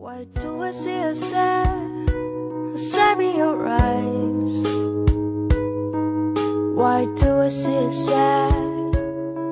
[0.00, 1.66] Why do I see a sad,
[2.72, 4.68] a sad in your eyes?
[6.76, 8.94] Why do I see a sad,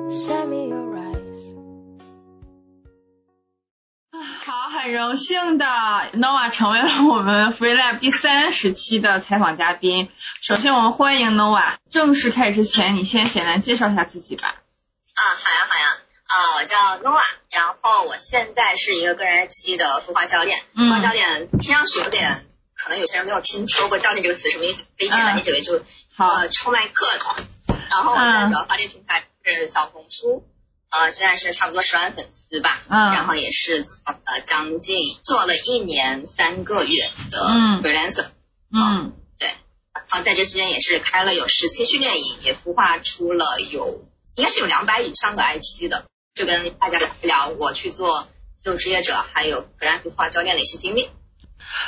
[0.09, 1.53] sad in your eyes?
[4.45, 5.65] 好，很荣幸的
[6.13, 10.07] Nova 成为了我们 Free Lab 第三十期的采访嘉宾。
[10.39, 11.75] 首先，我们欢迎 Nova。
[11.89, 14.47] 正式开始之前，你先简单介绍一下自己吧。
[14.47, 15.96] 啊，好呀，好呀，
[16.27, 20.59] 啊，我叫 Nova，然后我现在是一个个人 IP 的孵化教练。
[20.75, 25.81] 嗯孵化教练听上去有点，可能有些人没有听说过教练这个词什么意思，可以简单理解为就
[26.15, 27.75] 好，呃售卖课的。
[27.89, 30.45] 然后我现在主要发电平台是小红书，
[30.91, 32.81] 呃，现在是差不多十万粉丝吧。
[32.89, 38.25] 嗯然后也是做了将近做了一年三个月的嗯 freelancer。
[38.73, 39.47] 嗯对，
[39.93, 44.03] 然后在这期间也是开了有十期训练营，也孵化出了有
[44.35, 46.05] 应该是有两百以上的 IP 的，
[46.37, 48.27] 就跟大家聊一聊我去做
[48.57, 51.09] 自由职业者还有个人 IP 孵化教练的一些经历。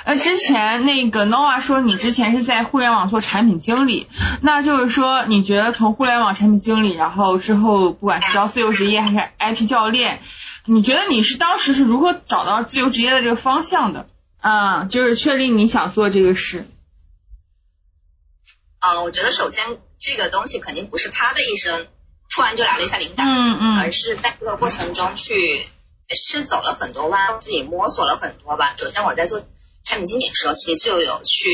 [0.05, 4.07] 呃，之前那个 Nova 说你之前是在互联网做产品经理，
[4.41, 10.19] 那就是说你觉得从互联网产品经理，然后之后不管是到自由职业还是 IP 教练，
[10.65, 14.09] 你觉得你是当时是如何找到自由职业的这个方向的？
[14.39, 16.65] 啊、就是确定你想做这个事。
[18.79, 21.87] 呃，我觉得首先这个东西肯定不是啪的一声
[22.39, 23.77] 突然就来了一下灵感，嗯嗯。
[23.79, 25.67] 而是在这个过程中去
[26.15, 28.75] 是走了很多弯，自己摸索了很多吧。
[28.77, 29.45] 首先我在做
[29.83, 31.49] 产品经理的时候，其实就有去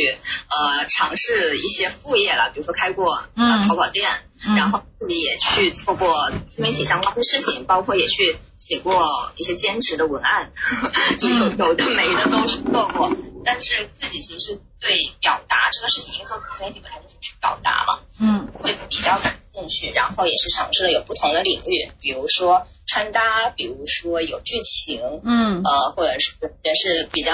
[0.47, 3.23] 呃尝试一些副业了，比如说开过
[3.67, 4.55] 淘宝店，嗯。
[4.55, 10.51] 然后自己也去做过自媒体相关的事情，包括也去写过一些兼职的文案，
[11.17, 13.11] 就有有的没的都是做过。
[13.43, 18.47] 但是自己其实对表达这个事情，因为做自媒体本身就是去表达嘛，嗯。
[18.53, 27.33] 会比较感兴趣，然后也是尝试了有不同的领域，比如说穿搭，比如说有剧情，嗯呃，或者是也是比较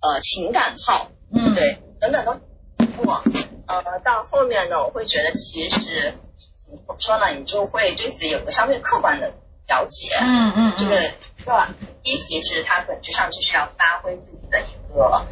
[0.00, 3.22] 呃情感号，嗯，对，等等都过。
[3.66, 6.14] 呃，到后面呢，我会觉得其实
[6.54, 9.34] 怎么说呢，你就会对自己有一个相对客观的
[9.66, 10.96] 了解，嗯嗯这个
[11.38, 11.74] 对吧？
[12.04, 15.26] 一其实它本质上就是要发挥自己的一个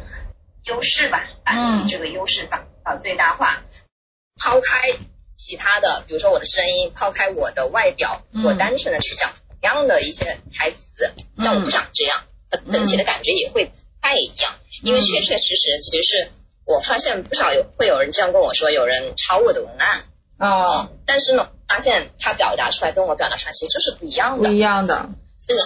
[0.65, 3.61] 优势吧，把自己这个优势发到最大化，
[4.37, 4.93] 抛开
[5.35, 8.43] 其他的，比如说我的声音，抛开我的外表，嗯。
[8.43, 12.23] 我单纯的去讲同样的一些台词，但我不想这样，
[12.71, 13.71] 整体的感觉也会不
[14.01, 16.31] 太一样，因为确确实实其实是
[16.65, 20.03] 我发现不少有会有人这样跟我说，有人抄我的文案，
[20.37, 24.49] 哦，嗯，但是呢，发现他表达出来跟我表达出来其实就是不一样的。
[24.49, 25.09] 不一，样的。
[25.45, 25.61] 这个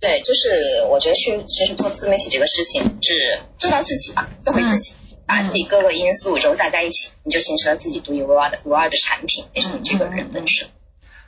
[0.00, 4.94] 对，就是我觉得去其实做自媒体这个事情是做到自己吧，做回自己，
[5.30, 10.68] 把自己各个因素揉杂在一起，你就形成了自己独一无二的无二的产品，也是你这个人本身。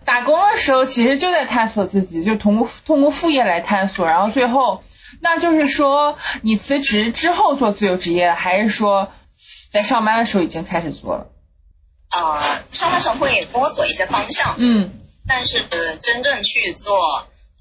[0.04, 4.82] 打工的时候其实就在探索自己，就通过通过副业来探索，然后最后，
[5.20, 9.12] 那就是说你辞职之后做自由职业，还是说
[9.70, 11.26] 在上班的时候已经开始做了？
[12.10, 12.42] 呃，
[12.72, 14.90] 上班时候会摸索一些方向，嗯
[15.28, 16.98] 但是呃，真正去做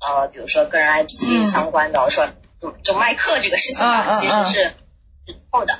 [0.01, 2.27] 呃，比如说个人嗯 IP 相关的，我说
[2.59, 4.73] 就就卖课这个事情吧，其实是
[5.27, 5.77] 之后的。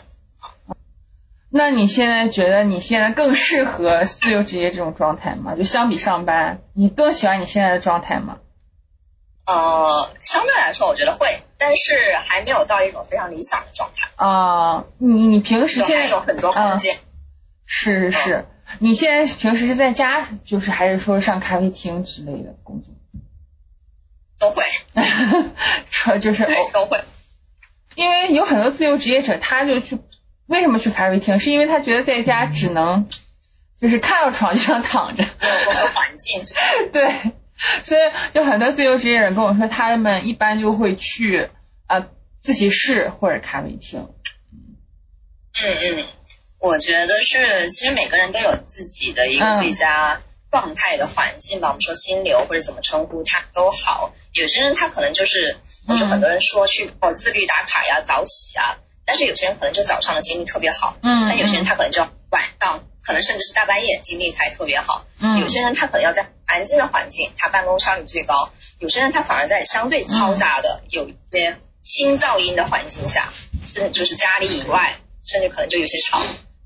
[1.53, 5.56] 那你现在觉得你现在更适合自由职业这种状态吗？
[5.56, 8.38] 就相比上班，你更喜欢你现在的状态吗？
[9.45, 16.97] 呃，相对来说我觉得会，但是还没有到一种非常理想的状态，啊、你你平时现在有很多空间。
[17.66, 18.45] 是是是，
[18.79, 22.94] 你现在平时是在家，就是还是说上咖啡厅之类的工作？
[24.39, 24.63] 都会，
[25.89, 27.03] 说 就是都会。
[27.95, 29.97] 因为有很多自由职业者，他就去
[30.51, 31.39] 为什么去咖啡厅？
[31.39, 33.07] 是因为他觉得在家只能
[33.79, 35.23] 就是看到床就想躺着，
[35.94, 36.44] 环境，
[36.94, 37.13] 对，
[37.84, 38.01] 所以
[38.34, 41.50] 就很多自由职业人跟我说，他们一般就会去
[41.88, 42.07] 呃
[42.39, 44.07] 自习室或者咖啡厅。
[45.63, 46.06] 嗯嗯，
[46.59, 54.13] 我觉得是，其实每个人都有自己的一个嗯最佳状态的环境吧，我们说心流或者怎么称呼它都好。
[54.33, 55.57] 有些人他可能就是，
[55.88, 65.06] 我说嗯很多人说去哦自律打卡呀、早起啊，但是有些人可能就早上的精力特别好，嗯但有些人他可能就要晚上，可能甚至是大半夜精力才特别好。
[65.21, 73.33] 嗯有些人他可能要在安静的环境，他办公效率最高；有些人他反而在相对嘈杂的、有一些轻噪音的环境下，
[73.74, 74.95] 甚至就是家里以外，
[75.25, 76.19] 甚至可能就有些吵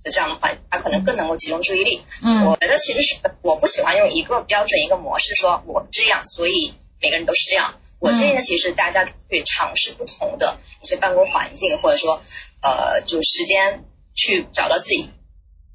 [0.04, 2.04] 的这样的环，他可能更能够集中注意力。
[2.24, 7.76] 嗯我觉得其实是我不喜欢用一个标准一个模式说我这样，所以每个人都是这样。
[8.00, 12.22] 我建议呢，其实大家去尝试不同的一些办公环境，或者说
[12.62, 13.84] 呃，就时间
[14.14, 15.10] 去找到自己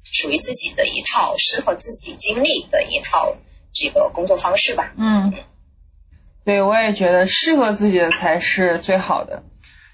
[0.03, 3.35] 属于自己的一套适合自己经历的一套
[3.73, 4.93] 这个工作方式吧。
[4.97, 5.33] 嗯，
[6.45, 9.43] 对，我也觉得适合自己的才是最好的。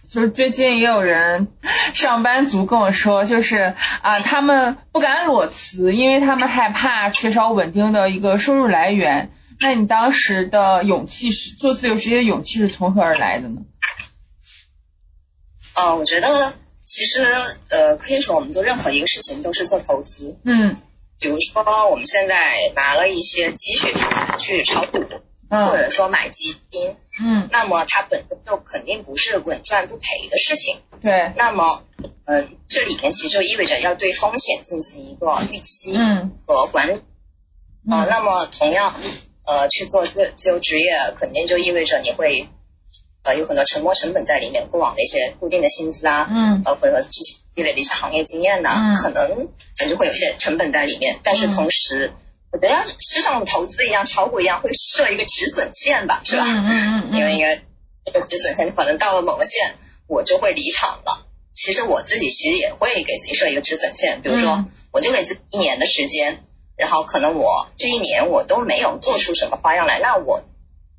[0.09, 1.49] 就是最近也有人
[1.93, 9.31] 上班族跟我说，就是啊，他们不敢裸辞，因为他们害怕缺少稳定的一个收入来源。
[9.59, 13.61] 那你当时的勇气是做自由职业的勇气是从何而来的呢？
[15.75, 17.23] 呃，我觉得其实
[17.69, 20.37] 呃，可以说我们做任何一个事情都是做投资。
[20.43, 20.75] 嗯
[21.19, 30.77] 比如说我们现在拿了一些积蓄出来去炒股，或嗯者说买基金，嗯，那么它本身就肯定不是稳赚不赔的事情。
[31.01, 31.83] 对，那么，
[32.25, 36.93] 嗯、这里面其实就意味着要对风险进行一个预期嗯和管理。
[37.89, 38.93] 啊，嗯那么同样，
[39.47, 42.49] 呃，去做自自由职业，肯定就意味着你会，
[43.23, 49.47] 呃，有很多沉没成本在里面，过往的一些固定的薪资啊，嗯呃，或者说之前积累的一些行业经验呐、嗯可能
[49.79, 51.19] 呃就会有一些成本在里面。
[51.23, 52.11] 但是嗯同时，
[52.51, 56.43] 我觉得就像投资一样，炒股一样，会设一个止损线吧，是吧？
[56.45, 57.61] 嗯嗯嗯因为应该
[58.05, 59.75] 这个止损线可能到了某个线，
[60.07, 61.25] 我就会离场了。
[61.53, 66.43] 其实我自己其实也会给自己设一个止损线，比如说嗯我就给自己一年的时间，
[66.77, 70.43] 然后可能我这一年我都没有做出什么花样来，那我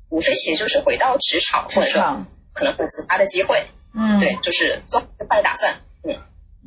[0.09, 5.75] 无非其实就是回到职场，或者说，可能会有其他的机会，嗯对，就是做最坏的打算。
[6.03, 6.17] 嗯，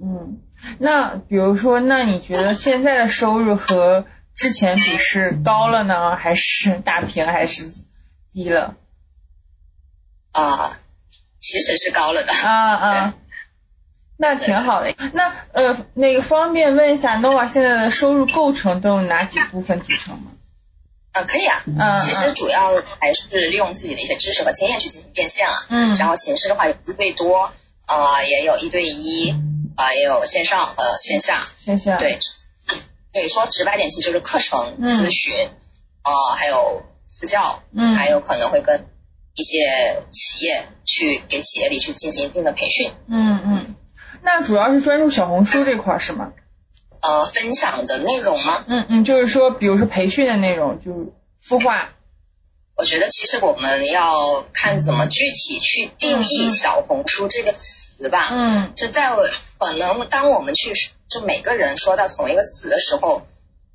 [0.03, 0.41] 嗯，
[0.79, 7.71] 那比如说，那你觉得现在的收入和之前比是高了呢，还是打平，还是
[8.33, 8.77] 低了？
[10.33, 10.79] 啊、
[11.41, 12.33] 其实是高了的。
[12.33, 13.15] 啊啊，
[14.23, 14.95] 那挺好的。
[15.15, 20.31] 那呃，那个方便问一下，nova 现在的收入构成都有哪几部分组成吗？
[21.11, 21.61] 啊，可以啊。
[21.67, 22.71] 嗯其实主要
[23.01, 25.55] 还是利用自己的一些知识和经验去进行变现啊。
[25.69, 27.53] 嗯然后形式的话有一对多，
[27.89, 29.35] 呃，也有一对一，
[29.77, 31.49] 啊、也有线上呃线下。
[31.57, 32.17] 线下对，
[33.13, 35.35] 对，说直白点，其实就是课程、嗯咨询，
[36.05, 38.87] 呃，还有私教，嗯还有可能会跟
[39.35, 43.52] 一些企业去给企业里去进行一定的培训，嗯嗯，
[44.23, 46.33] 那主要是专注小红书这块儿是吗？
[47.01, 48.65] 呃，分享的内容吗？
[48.69, 51.91] 嗯嗯，就是说，比如说培训的内容，就是孵化。
[52.75, 58.29] 我觉得其实我们要看怎么具体去定义“小红书”这个词吧。
[58.31, 59.23] 嗯就在我
[59.59, 60.73] 可能当我们去
[61.09, 63.27] 就每个人说到同一个词的时候，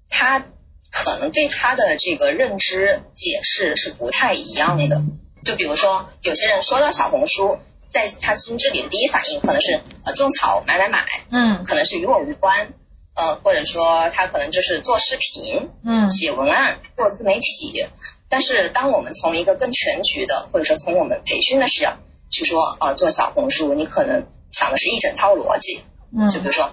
[0.10, 0.46] 他
[0.92, 5.04] 可能对他的这个认知解释是不太一样的。
[5.44, 7.60] 就比如说，有些人说到小红书，
[7.90, 12.74] 在他心智里的第一反应可能是呃种草买买买，嗯可能是与我无关，
[13.16, 17.86] 呃，或者说他可能就是做视频、嗯写文案、做自媒体。
[18.30, 21.98] 但是，当我们从一个更全局的，或者说从我们培训的视角
[22.30, 25.82] 去说，呃，做小红书，你可能想的是一整套逻辑。
[26.14, 26.72] 嗯就比如说，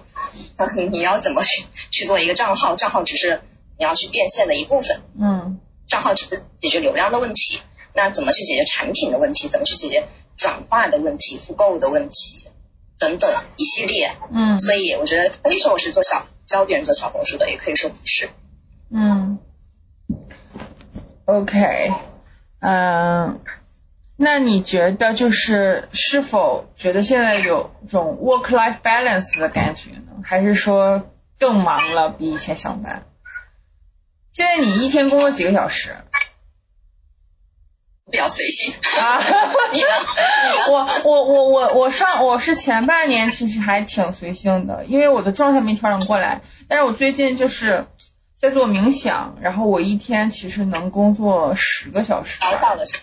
[0.57, 3.41] 呃 你你要怎么去去做一个账号，账号只是
[3.77, 7.59] 你要去变现的一部分，嗯账号只是解决流量的问题。
[7.93, 9.47] 那怎么去解决产品的问题？
[9.47, 12.47] 怎么去解决转化的问题、复购的问题
[12.97, 14.11] 等等一系列？
[14.31, 18.29] 嗯所以我觉得可以说我是做小教别人做小红书的，也可以说不是。
[18.89, 19.39] 嗯
[21.25, 21.91] ，OK，
[22.59, 23.41] 嗯，
[24.15, 30.21] 那你觉得就是是否觉得现在有种 work-life balance 的感觉呢？
[30.23, 31.09] 还是说
[31.39, 33.03] 更忙了，比以前上班？
[34.31, 35.95] 现在你一天工作几个小时？
[38.11, 38.71] 比较随性
[39.01, 39.19] 啊
[39.73, 39.87] 你呢？
[40.43, 40.63] 你呢？
[40.71, 46.41] 我我我我我上我是前半年其实还挺随性的，因为我的状态没调整过来。
[46.67, 47.87] 但是我最近就是
[48.37, 52.51] 在做冥想，然后我一天其实能工作十个小时吧。
[52.51, 52.97] 搞笑的是，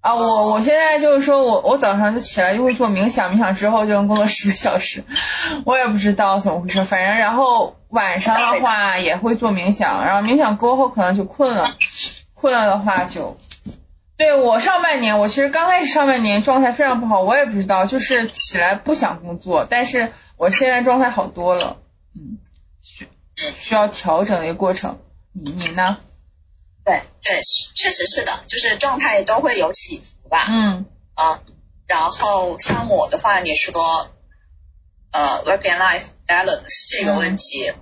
[0.00, 5.04] 啊，我我现在就是说我我早上就起来就会做冥想，冥想之后就能工作十个小时，
[5.64, 11.76] 我也不知道怎么回事，反正然后晚上的话也会做冥想，然后冥想过后可能就困了，
[12.34, 13.36] 困了的话就，
[14.16, 21.76] 对我上半年我其实刚开始上半年状态非常不好，我也不知道，就是起来不想工作，但是我现在状态好多了，
[22.14, 22.38] 嗯，
[22.82, 24.98] 需嗯需要调整的一个过程，
[25.32, 25.98] 你你呢？
[26.84, 27.40] 对对，
[27.74, 30.46] 确实是的，就是状态都会有起伏吧。
[30.48, 31.40] 嗯啊，
[31.86, 34.08] 然后像我的话，你说，
[35.12, 37.72] 呃，work and life balance 这个问题，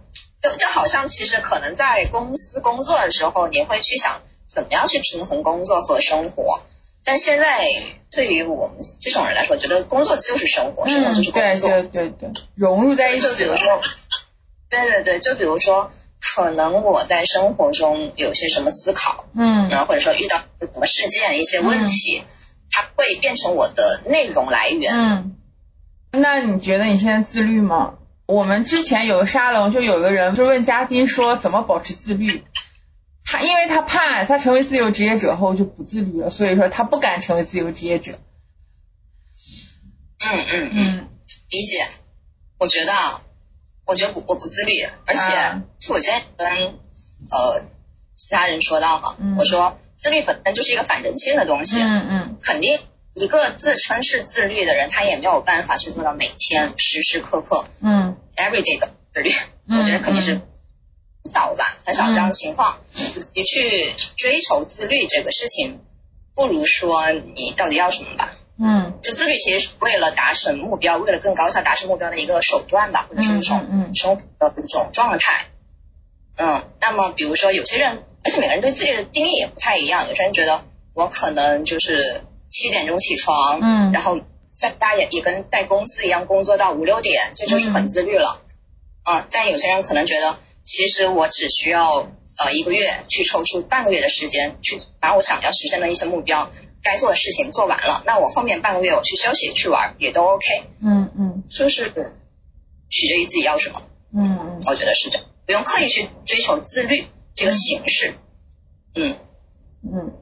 [0.43, 4.23] 就就好像其实可能在公司工作的时候，你会去想
[4.55, 6.61] 怎么样去平衡工作和生活。
[7.05, 7.67] 但现在
[8.11, 11.69] 对于我们这种人来说，觉得工作就是生活，生活嗯，就是工对作。
[11.69, 13.33] 对对对，融入在一起了。
[13.33, 13.81] 就比如说，
[14.71, 22.23] 对对对，就比如说，可能我在生活中有些什么思考，嗯然后或者说遇到什么事件、一些问题，
[22.71, 24.95] 它会变成我的内容来源。
[24.95, 25.37] 嗯，
[26.13, 27.95] 那你觉得你现在自律吗？
[28.25, 32.43] 我们之前有个沙龙，就有个人就问嘉宾说怎么保持自律，
[33.35, 38.13] 他因为他怕他成为自由职业者后就不自律了，所以说他不敢成为自由职业者。
[40.21, 41.09] 嗯嗯嗯，嗯。
[41.51, 41.89] 理解。
[42.59, 43.23] 我觉得，啊，
[43.87, 44.73] 我觉得不我不自律，
[45.05, 45.63] 而且啊。
[45.81, 46.49] 是我今天跟
[47.31, 47.67] 呃
[48.15, 49.37] 其他人说到嘛，嗯。
[49.37, 52.37] 我说自律本身就是一个反人性的东西，嗯嗯。
[52.41, 52.79] 肯定
[53.15, 58.17] 一个自称是自律的人，他也没有办法去做到每天时时刻刻嗯。
[58.37, 59.33] everyday 的自律，
[59.67, 60.41] 嗯我觉得肯定是
[61.25, 62.79] 嗯少吧，很少这样的情况。
[63.35, 65.81] 你去追求自律这个事情，
[66.35, 68.33] 不如说你到底要什么吧。
[68.57, 75.47] 嗯就自律其实是为了达成目标，为了更高效达成目标的一个手段吧，或者是一种生活的一种状态。
[76.37, 80.65] 嗯，那么比如说有些人，而且每个人对自律的定义也不太一样，有些人觉得
[80.95, 88.41] 我可能就是七点钟起床，嗯然后在家也也跟在公司一样工作到五六点，这就是很自律了。
[89.05, 96.51] 嗯，但有些人可能觉得，其实我只需要呃一个月去抽出半个月的时间，去把我想要实现的一些目标、
[96.83, 100.45] 该做的事情做完了，那我后面半个月我去休息、去玩也都 OK，
[100.83, 101.45] 嗯嗯。
[101.49, 101.93] 就是
[102.89, 103.83] 取决于自己要什么。
[104.13, 104.63] 嗯嗯。
[104.67, 108.15] 我觉得是这样，不用刻意去追求自律这个形式。
[108.95, 109.17] 嗯，
[109.83, 110.13] 嗯，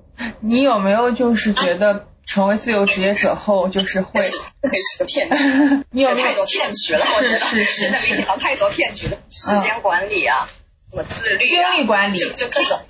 [0.40, 10.48] 你有没有就是觉得成为自由职业者后，就是会这是个骗局，你有太多骗局了，我觉得是是是现在明显到太多骗局了，时间管理啊，
[10.90, 12.80] 什么自律啊，精力管理就就各种。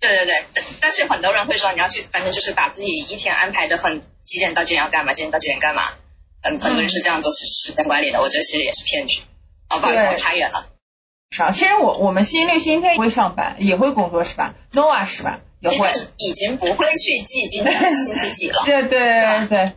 [0.00, 0.44] 对对对，
[0.82, 5.84] 但是很多人会说你要去，反正就是把自己一天安排的很几点到几点要干嘛，几点到几点干嘛。
[6.42, 9.22] 嗯，很多人是这样做时时间管理的，我觉得其实也是骗局。
[9.70, 10.66] 哦，不好意思，我差远了。
[11.30, 11.52] 是啊？
[11.52, 15.40] 其实我我们星期六、星期天也会上班，也会工作是吧？Nova 是吧？
[15.70, 15.92] 也会。
[16.18, 18.62] 已经不会去记今天星期几了。
[18.66, 19.72] 对对对对，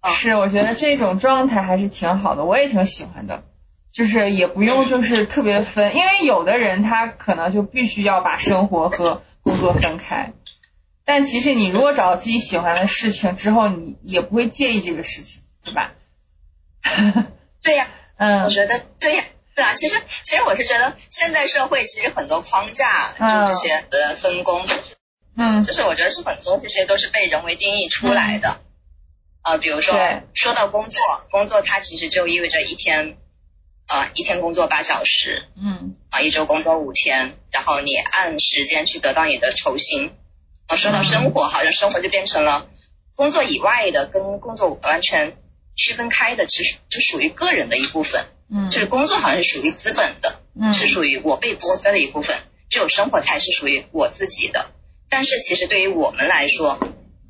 [0.00, 3.44] 啊是，我觉得这种状态还是挺好的，我也挺喜欢的。
[3.92, 10.32] 就是也不用就是特别分，因为有的人他可能就必须要把生活和工作分开。
[11.04, 15.92] 但其实你如果找到自己喜欢的事情之后，你也不会介意这个事情，对吧？
[17.62, 19.24] 对呀、 嗯我觉得对呀，
[19.56, 24.62] 对啊，其实其实我是觉得现在社会其实很多框架，嗯就这些呃分工，
[25.36, 28.60] 嗯就是我觉得是很多东西其实都是被人为定义出来的。
[29.42, 29.94] 呃，比如说
[30.34, 33.16] 说到工作，工作它其实就意味着一天，
[33.88, 40.12] 呃，一天工作八小时，嗯啊，一周工作五天，然后你按时间去得到你的酬薪。
[40.66, 42.68] 啊，说到生活，好像生活就变成了
[43.16, 45.38] 工作以外的，跟工作完全
[45.74, 48.26] 区分开的，只就属于个人的一部分。
[48.52, 52.36] 嗯就是工作好像是属于资本的，嗯是属于我被剥削的一部分，
[52.68, 54.70] 只有生活才是属于我自己的。
[55.10, 56.78] 但是其实对于我们来说，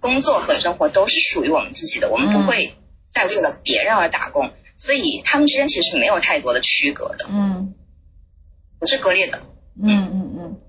[0.01, 2.33] 工作和生活都是属于我们自己的，我们嗯。
[2.33, 2.75] 不会
[3.11, 7.75] 再为了别人而打工，所以他们之间其实没有太多的区隔的，嗯。
[8.79, 9.43] 不是割裂的，
[9.83, 10.61] 嗯嗯嗯，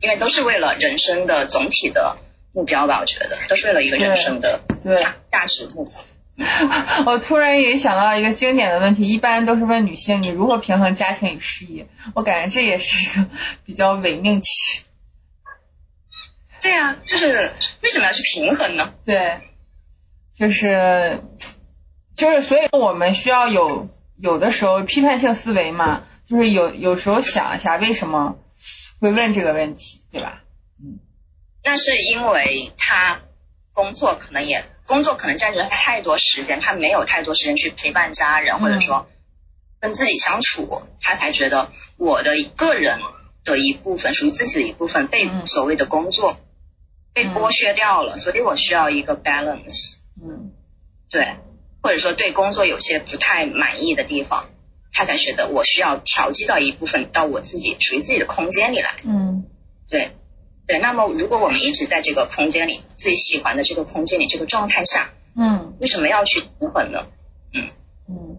[0.00, 2.16] 因为都是为了人生的总体的
[2.52, 5.94] 目标吧，我觉得都是为了一个人生的对价价值目标。
[7.04, 13.28] 我突然也想到一个经典的问题，一般都是问女性你如何平衡家庭与事业，我感觉这也是一个
[13.66, 14.48] 比较伪命题。
[16.62, 17.52] 对啊，就是
[17.82, 18.94] 为什么要去平衡呢？
[19.04, 19.40] 对，
[20.34, 21.20] 就是
[22.16, 23.88] 就是，所以我们需要有
[24.18, 28.38] 有的时候批判性思维嘛，就是有有时候想一下为什么
[29.00, 30.44] 会问这个问题，对吧？
[30.80, 31.00] 嗯
[31.64, 33.20] 那是因为他
[33.72, 39.08] 工作可能也工作可能占据了他太多时间，他没有太多时间去陪伴家人，或者说
[39.80, 42.98] 跟自己相处，他才觉得我的个人
[43.44, 46.36] 的一部分属于自己的一部分被嗯所谓的工作
[47.12, 50.52] 被剥削掉了，所以我需要一个 balance，嗯
[51.10, 51.36] 对，
[51.82, 54.48] 或者说对工作有些不太满意的地方，
[54.92, 58.96] 他才觉得我需要调剂到一部分到我自己属于自己的空间里来。
[59.04, 59.44] 嗯
[59.88, 60.12] 对，
[60.66, 60.78] 对。
[60.78, 67.06] 那么如果我们一直在这个空间里，自己喜欢的这个空间里，这个状态下，嗯为什么要去平衡呢？
[68.08, 68.38] 嗯，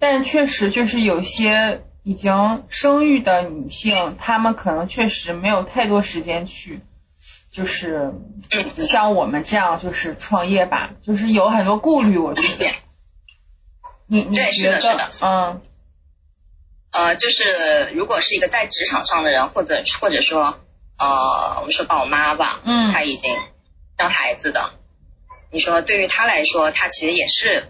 [0.00, 6.80] 但确实就是有些已经生育的女性，她们可能确实没有太多时间去。
[7.50, 8.12] 就是
[8.50, 12.56] 嗯像我们这样，就是创业吧，就是有很多顾虑，我觉得。
[12.56, 12.74] 对。
[14.06, 14.74] 你你对是觉得？
[14.76, 15.10] 的是的？
[15.26, 15.60] 嗯。
[16.90, 20.58] 呃，就是如果是一个在职场上的人，或者或者说
[20.98, 22.92] 呃，我们说宝妈吧，嗯。
[22.92, 23.30] 她已经
[23.98, 24.70] 生孩子的，
[25.50, 27.68] 你说对于她来说，她其实也是，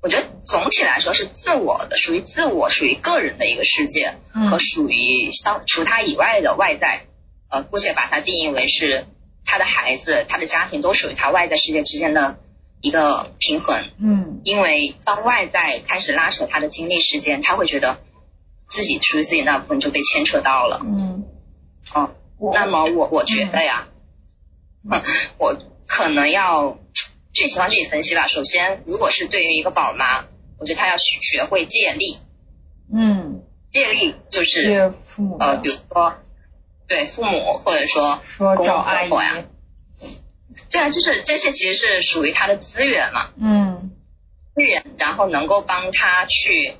[0.00, 4.50] 我觉得总体来说是自我的，属于自我，属于个人的一个世界，嗯。
[4.50, 7.06] 和属于当除她以外的外在，
[7.52, 9.04] 呃，姑且把它定义为是
[9.44, 12.38] 他的孩子、他的家庭都属于他外在世界之间的
[12.80, 13.84] 一个平衡。
[13.98, 17.98] 嗯因为当外在开始拉扯他的精力时间，他会觉得
[18.68, 20.80] 自己属于自己那部分就被牵扯到了。
[20.82, 21.24] 嗯，
[21.94, 23.86] 嗯，我那么我我觉得呀，
[24.88, 25.02] 哼
[25.38, 25.56] 我
[25.86, 26.78] 可能要
[27.32, 28.26] 具体情况具体分析吧。
[28.26, 30.24] 首先，如果是对于一个宝妈，
[30.58, 32.18] 我觉得她要学学会借力。
[32.92, 34.92] 嗯，借力就是
[35.38, 36.14] 呃，比如说
[36.92, 39.44] 对父母，或者说说公公找阿婆婆呀，
[40.70, 43.30] 对啊，就是这些其实是属于他的资源嘛。
[43.40, 43.92] 嗯
[44.54, 46.76] 资源，然后能够帮他去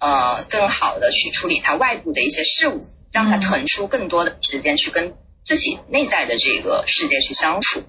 [0.00, 2.78] 呃更好的去处理他外部的一些事物，
[3.12, 5.14] 让他嗯腾出更多的时间去跟
[5.44, 7.84] 自己内在的这个世界去相处。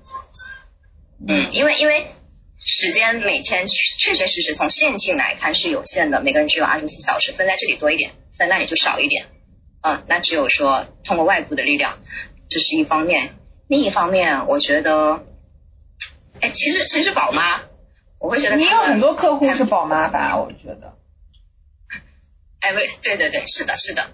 [1.28, 2.06] 嗯，因为因为
[2.64, 9.26] 时间每天确确实实从线性来看是有限的，每个人只有二十四小时，分在这里多一点，分那里就少一点。
[9.84, 12.00] 嗯，那只有说通过外部的力量，
[12.50, 13.36] 这是一方面。
[13.68, 15.26] 另一方面，我觉得，
[16.40, 17.62] 哎，其实其实宝妈，
[18.18, 20.38] 我会觉得你有很多客户是宝妈吧？
[20.38, 20.98] 我觉得。
[22.62, 24.12] 哎，喂，对对对，是的，是的，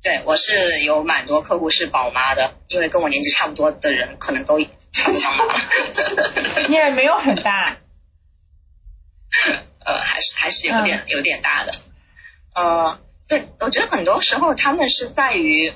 [0.00, 4.60] 对我是有蛮多客户是宝妈的，因为跟我年纪差不多的人可能都
[4.92, 7.78] 差不多妈了， 你也没有很大。
[9.84, 11.72] 呃，还是还是有点、有点大的，
[12.54, 13.00] 呃，
[13.32, 15.72] 对，我觉得很多时候他们是在于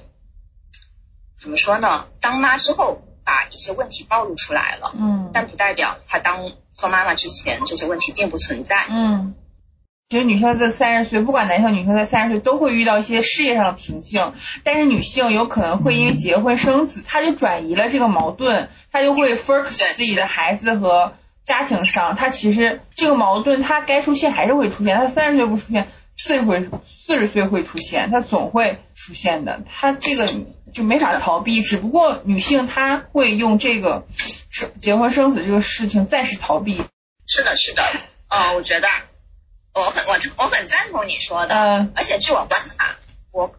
[1.40, 2.04] 怎么说呢？
[2.20, 8.84] 当妈之后把一些问题暴露出来了，嗯但不代表她当做妈妈之前这些问题并不存在。
[8.90, 9.34] 嗯。
[10.10, 30.32] 其实女生在三十岁，不管男性女生在三十岁都会遇到一些事业上的瓶颈，但是女性有可能会因为结婚生子，她就转移了这个矛盾，她就会 focus 对自己的孩子和家庭上，她其实这个矛盾她该出现还是会出现，她三十岁不出现，四十岁四十岁会出现，他总会出现的，他这个
[30.72, 34.06] 就没法逃避，只不过女性她会用这个
[34.50, 36.82] 生结婚生子这个事情暂时逃避，
[37.26, 37.82] 是的，是的，
[38.28, 38.88] 呃，我觉得
[39.74, 41.92] 我很我我很赞同你说的，嗯。
[41.94, 42.96] 而且据我观察，
[43.32, 43.54] 我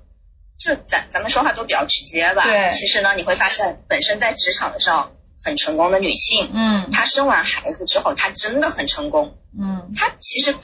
[0.57, 2.43] 就咱咱们说话都比较直接吧。
[2.43, 2.71] 对。
[2.71, 5.11] 其实呢，你会发现，本身在职场上
[5.43, 6.89] 很成功的女性，嗯。
[6.91, 9.37] 她生完孩子之后，她真的很成功。
[9.57, 9.91] 嗯。
[9.95, 10.55] 她其实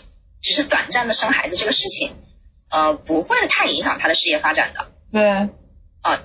[0.43, 2.15] 只是短暂的生孩子这个事情，
[2.69, 4.91] 呃，不会太影响他的事业发展的。
[5.11, 5.27] 对。
[6.01, 6.23] 啊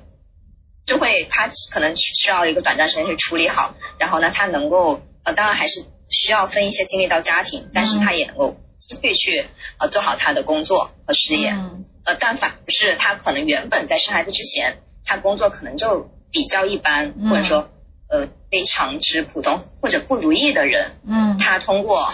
[0.85, 9.47] 就会他可能需要一个短暂时间去处理好，然后呢，他能够呃，当然还是需要分一些精力到家庭，但是他也能够继续去
[9.79, 11.51] 呃做好他的工作和事业。
[11.51, 17.69] 嗯呃，但反而是他可能原本在生孩子之前，他工作可能就比较一般，嗯或者说
[18.09, 22.11] 呃非常之普通或者不如意的人，嗯他通过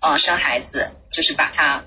[0.00, 1.84] 呃生孩子，就是把他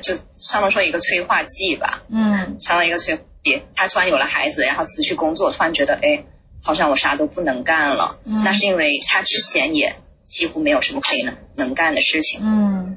[0.00, 3.62] 就相当于说一个催化剂吧，嗯相当于一个催化剂。
[3.74, 6.24] 他突然有了孩子，然后辞去工作，突然觉得哎，
[6.62, 8.16] 好像我啥都不能干了。
[8.24, 12.40] 嗯那是因为他之前也几乎没有什么可以能能干的事情。
[12.44, 12.96] 嗯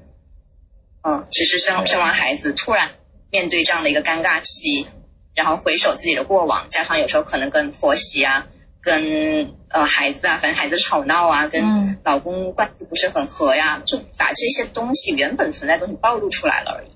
[1.01, 2.91] 嗯，只是生生完孩子，突然
[3.31, 4.87] 面对这样的一个尴尬期，
[5.33, 8.45] 然后回首自己的过往，加上有时候可能跟婆媳啊，
[8.87, 16.89] 跟呃孩子啊，反正孩子吵闹啊，嗯跟老公关系不是很和呀，就把这些东西原本存在的东西暴露出来了而已。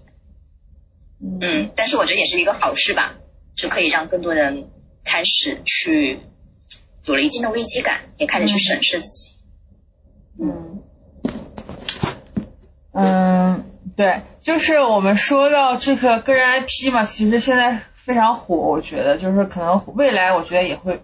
[1.41, 3.15] 嗯，但是我觉得也是一个好事吧，
[3.55, 4.69] 就可以让更多人
[5.03, 6.21] 开始去
[7.03, 9.35] 有了一定的危机感，也开始去审视自己。
[10.41, 10.81] 嗯
[12.93, 13.65] 嗯，
[13.97, 21.01] 对，就是我们说到这个个人 IP 嘛，其实现在非常火，我觉得就是可能未来我觉得也会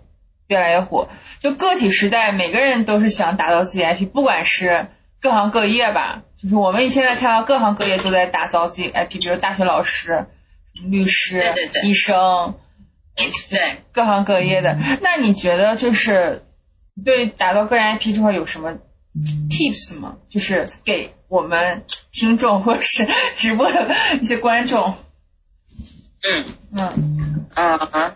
[0.47, 1.09] 越来越火。
[1.39, 4.87] 就个体时代，每个人都是想打造自己 IP，不管是
[5.21, 10.27] 各行各业吧，就是我们现在看到各行各业都在打造自己 IP，比如大学老师、
[10.73, 12.55] 律师、对对对医生，
[13.15, 14.77] 对，各行各业的。
[15.01, 16.45] 那你觉得就是
[17.03, 18.77] 对打造个人 IP 这块有什么
[19.49, 20.17] tips 吗？
[20.29, 24.95] 就是给我们听众或者是直播的一些观众。
[26.23, 26.45] 嗯
[26.77, 28.15] 嗯呃，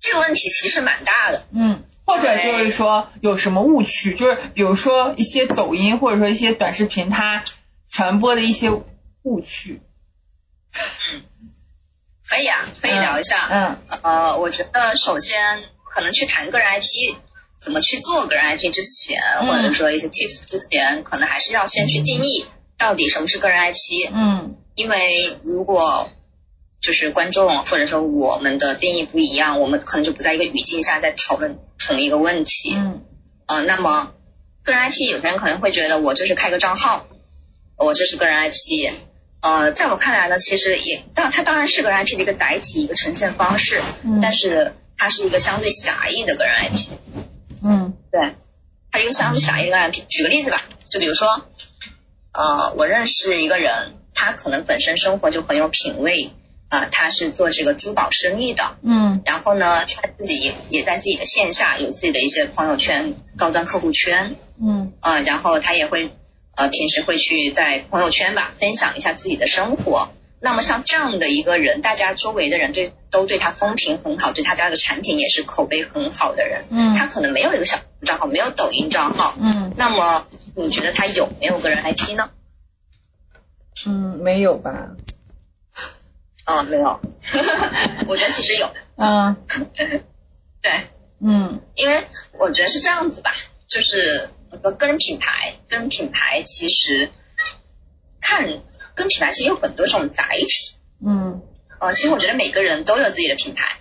[0.00, 1.44] 这个问题其实蛮大的。
[1.52, 7.44] 嗯，或者就是说有什么误区，就是比如说一些抖音或者说一些短视频它
[7.90, 8.70] 传播的一些
[9.22, 9.80] 误区。
[12.28, 13.48] 可以啊，可以聊一下。
[13.50, 15.38] 嗯呃，我觉得首先
[15.94, 17.16] 可能去谈个人 IP，
[17.58, 22.44] 怎么去做个人 IP 之前，嗯或者说一些 tips 之前，可能还是要先去定义
[22.76, 24.10] 到底什么是个人 IP。
[24.12, 26.08] 嗯因为如果
[26.88, 32.72] 就是观众或者说我们的定义不一样，我们可能就不在一个语境下在讨论同一个问题。
[32.74, 33.02] 嗯
[33.46, 34.14] 呃，那么
[34.64, 37.04] 个人 IP，有些人可能会觉得我就是开个账号，
[37.76, 38.90] 我这是个人 IP。
[39.42, 46.88] 呃，在我看来呢，其实也当它当然是个人 IP 的一个载体，一个呈现方式，嗯但是它是一个相对狭义的个人 IP。
[47.62, 48.34] 嗯对，
[48.90, 50.06] 它是一个相对狭义的个人 IP。
[50.08, 51.44] 举个例子吧，就比如说，
[52.32, 56.30] 呃，我认识一个人，他可能本身生活就很有品味，
[56.68, 66.10] 啊、他是做这个珠宝生意的，嗯然后呢，他自己也也在自己的线下有自己的一些朋友圈、高端客户圈，嗯呃，然后他也会
[66.54, 70.10] 呃平时会去在朋友圈吧分享一下自己的生活。
[70.40, 82.30] 那么像这样的一个人，大家周围的人对都对他风评很好，对他家的产品也是口碑很好的人，嗯他可能没有一个小账号，没有抖音账号，嗯那么你觉得他有没有个人 IP 呢？
[83.86, 84.90] 嗯，没有吧？
[86.48, 86.98] 啊、没有，
[88.08, 89.36] 我觉得其实有，嗯。
[90.62, 90.86] 对，
[91.20, 91.60] 嗯。
[91.74, 92.02] 因为
[92.38, 93.30] 我觉得是这样子吧，
[93.68, 97.10] 就是我说个人品牌，个人品牌其实
[98.22, 98.52] 看个
[98.96, 101.42] 人品牌其实有很多种载体，嗯。
[101.80, 103.80] 呃，其实我觉得每个人都有自己的品牌，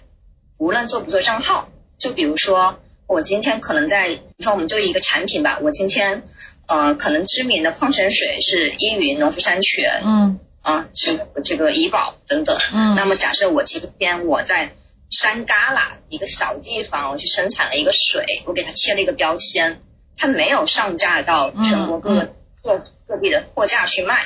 [0.57, 6.23] 无论做不做账号，就比如说我今天可能在，比如说我们就一个产品吧，我今天
[6.67, 12.57] 呃可能知名的矿泉水是依云、农夫山泉，嗯啊，是这个怡宝等等。
[12.73, 14.75] 嗯那么假设我今天我在
[15.09, 19.81] 山旮旯一个小地方，我去生产了一个水，我给它贴了一个标签，
[20.17, 24.25] 它没有上架到全国各各各地的货架去卖，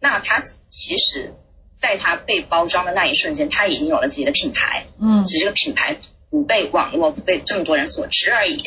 [0.00, 1.34] 那它其实
[1.76, 5.98] 在它被包装的那一瞬间，它已经有了自己的品牌，嗯只是这个品牌
[6.30, 8.64] 不被网络不被这么多人所知而已。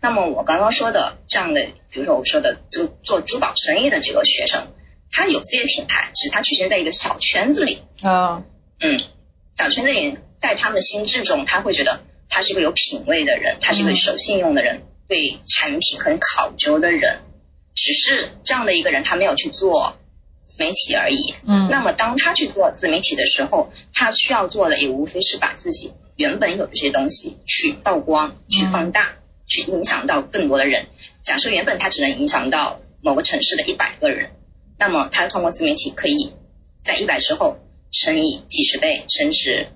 [0.00, 4.68] 那么我刚刚说的这样的，比如说我说的这个做珠宝生意的这个学生，
[5.12, 7.82] 他有自己的品牌，只是他局限在一个小圈子里。
[8.02, 8.42] 啊
[8.80, 8.98] 嗯，
[9.56, 17.20] 小圈子里人在他们的心智中，他会觉得他是一个有品位的人，他是一个嗯守信用的人，对产品很考究的人。
[17.74, 19.96] 只是这样的一个人，他没有去做
[20.44, 21.34] 自媒体而已。
[21.46, 29.14] 嗯那么当他去做自媒体的时候，他需要做的也无非是把自己原本有的这些东西去曝光、去放大、
[29.46, 30.86] 去影响到更多的人。
[31.22, 34.32] 假设原本他只能影响到某个城市的一百个人，
[34.82, 36.32] 那么他通过自媒体可以
[36.80, 37.56] 在一百之后
[37.92, 39.68] 乘以几十倍，甚至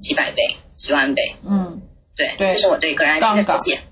[0.00, 1.36] 几百倍、几万倍。
[1.46, 1.80] 嗯
[2.16, 3.82] 对，对这是我对个人 IP 的理解。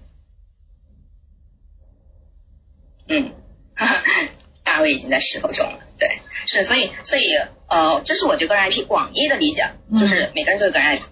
[3.07, 3.33] 嗯，
[4.65, 5.79] 大卫已经在石头中了。
[5.97, 7.33] 对，是，所以，所以，
[7.69, 11.03] 呃，这是我对个人 IP 广义的理解，嗯就是每个人都有个人 IP。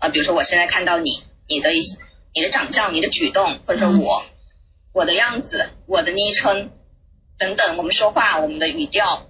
[0.00, 1.96] 呃，比如说我现在看到你，你的一些，
[2.34, 4.24] 你的长相、你的举动，或者说嗯我，
[4.92, 6.72] 我的样子、我的昵称
[7.38, 9.26] 等等，我们说话、我们的语调、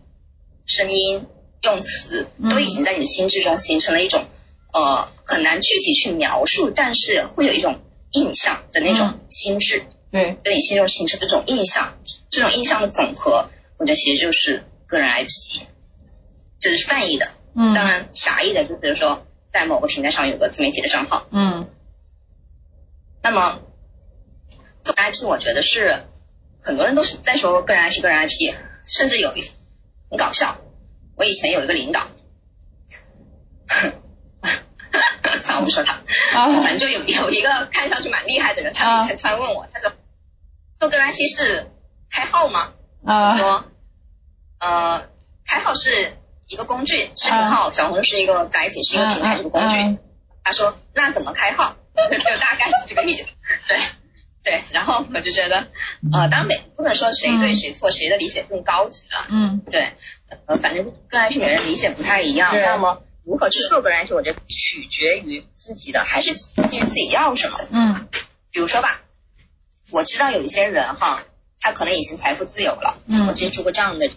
[0.66, 1.26] 声音、
[1.62, 4.26] 用词，都已经在你的心智中形成了一种
[4.72, 7.80] 呃很难具体去描述，但是会有一种
[8.12, 10.36] 印象的那种心智，对。
[10.44, 11.98] 对你心中形成这种印象，
[12.30, 15.62] 这种印象的总和，我觉得其实就是个人 IP，
[16.60, 17.28] 这是泛义的。
[17.56, 17.72] 嗯。
[17.72, 21.68] 当然狭义的，就比如说在某个平台上有个自媒体的账号，嗯。
[23.22, 23.60] 那么
[24.84, 26.04] 个人 IP 我觉得是
[26.64, 28.54] 很多人都是在说个人 IP，个人 IP，
[28.86, 29.42] 甚至有一
[30.10, 30.56] 很搞笑。
[31.16, 32.06] 我以前有一个领导，
[35.40, 35.92] 算了，我不说他，
[36.34, 39.92] 啊反正就有有一个看上去蛮厉害的人，他啊他突然问我，他说
[40.78, 41.70] 做个人 IP 是
[42.10, 42.72] 开号吗？
[43.02, 43.64] 我啊说，
[44.58, 45.08] 呃，
[45.46, 46.16] 开号是
[46.48, 49.76] 一个工具，视频号、小红书是一个载体，是一个平台，是一个工具。
[49.76, 49.98] 嗯
[50.46, 51.74] 他说那怎么开号？
[51.96, 53.28] 就大概是这个意思。
[53.66, 53.78] 对
[54.44, 55.66] 对，然后我就觉得，
[56.12, 59.26] 呃，当然每不能说谁对谁错，谁的理解更高级了。
[59.30, 59.94] 嗯对，
[60.46, 62.50] 呃，反正个人 IP 每个人理解不太一样。
[62.52, 67.58] 对那么如何去做个人 IP，我觉得取决于自己的，还是基于自己要什么。
[67.70, 68.06] 嗯
[68.50, 69.00] 比如说吧，
[69.90, 71.24] 我知道有一些人哈，
[71.58, 74.14] 他可能已经财富自由了，嗯我接触过这样的人，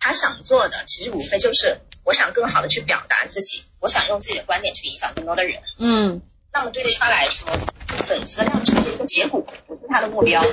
[0.00, 5.62] 他想做的其实无非就是我想更好的去表达自己，我想用自己的观点去影响更多的人。
[5.78, 6.20] 嗯
[6.52, 7.48] 那么对于他来说，
[8.10, 10.44] 粉丝量只是一个结果，不是他的目标。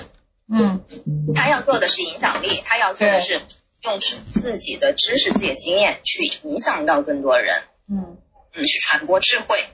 [0.47, 0.85] 嗯
[1.33, 3.41] 他要做的是影响力，他要做的是
[3.81, 8.17] 用自己的知识、自己的经验去影响到更多人，嗯
[8.53, 9.65] 嗯，去传播智慧。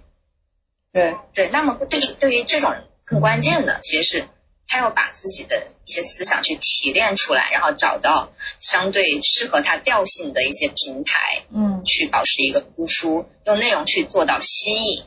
[0.93, 4.25] 对对，那么对于对于这种更关键的，其实是
[4.65, 15.03] 他要把自己的一些思想去提炼出来，然后找到相对适合他调性的一些平台，嗯去保持一个输出，用内容去做到吸引。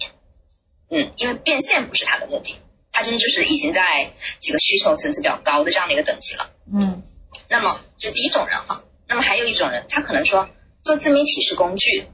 [0.88, 2.54] 嗯，因为变现不是他的目的，
[2.96, 6.50] 他真的就是已经在这个需求层次比较高的这样的一个等级了。
[6.72, 7.02] 嗯
[7.50, 10.48] 那么这第一种人哈，那么还有一种人，他可能说
[10.82, 12.06] 做自媒体是工具，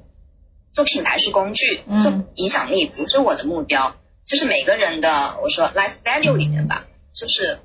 [0.73, 3.95] 做品牌是工具，嗯做影响力不是我的目标。
[4.27, 7.61] 就是每个人的我说 life value 里面吧，就是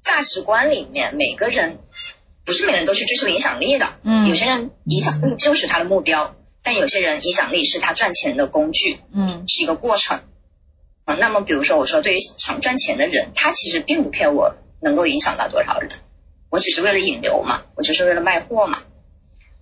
[0.00, 1.78] 价值观里面，每个人
[2.46, 3.98] 不是每个人都去追求影响力的。
[4.02, 8.98] 嗯有些人影响力就是他的目标，但有些人影响力是他赚钱的工具。
[9.12, 10.22] 嗯是一个过程。
[11.10, 15.90] 啊，那么比如说我说对于想赚钱的人，他其实并不 care 我能够影响到多少人，
[16.50, 18.78] 我只是为了引流嘛，我只是为了卖货嘛。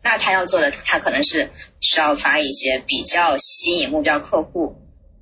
[0.02, 4.76] 那他要做的，他可能是需要发一些比较吸引目标客户，